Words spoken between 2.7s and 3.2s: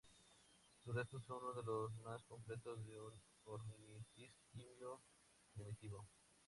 de un